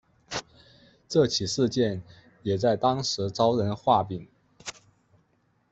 [1.07, 2.01] 这起事件
[2.41, 4.27] 也在当时招人话柄。